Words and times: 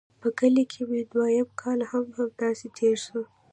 په 0.21 0.27
کلي 0.39 0.63
کښې 0.71 0.83
مې 0.89 1.01
دويم 1.11 1.47
کال 1.61 1.79
هم 1.91 2.05
همداسې 2.17 2.67
تېر 2.77 2.95
سو. 3.05 3.19